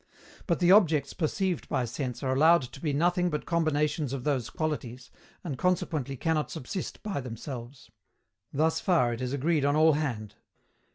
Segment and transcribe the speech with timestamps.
[0.47, 4.49] But the objects perceived by sense are allowed to be nothing but combinations of those
[4.49, 5.11] qualities,
[5.43, 7.91] and consequently cannot subsist by themselves.
[8.51, 10.33] Thus far it is agreed on all hand.